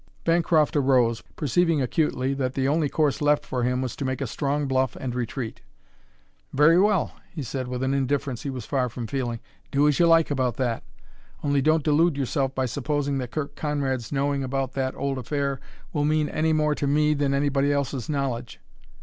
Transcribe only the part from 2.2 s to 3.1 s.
that the only